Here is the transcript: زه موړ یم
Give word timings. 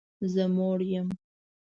زه 0.31 0.43
موړ 0.55 0.79
یم 0.97 1.07